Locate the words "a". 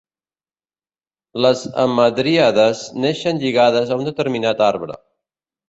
3.97-4.01